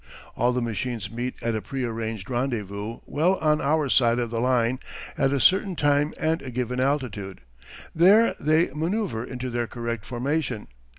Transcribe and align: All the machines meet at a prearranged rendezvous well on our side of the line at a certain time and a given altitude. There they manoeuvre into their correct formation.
All 0.35 0.51
the 0.51 0.63
machines 0.63 1.11
meet 1.11 1.35
at 1.43 1.53
a 1.53 1.61
prearranged 1.61 2.27
rendezvous 2.27 3.01
well 3.05 3.35
on 3.35 3.61
our 3.61 3.87
side 3.87 4.17
of 4.17 4.31
the 4.31 4.39
line 4.41 4.79
at 5.15 5.31
a 5.31 5.39
certain 5.39 5.75
time 5.75 6.15
and 6.19 6.41
a 6.41 6.49
given 6.49 6.79
altitude. 6.79 7.41
There 7.93 8.33
they 8.39 8.71
manoeuvre 8.73 9.23
into 9.23 9.51
their 9.51 9.67
correct 9.67 10.07
formation. 10.07 10.69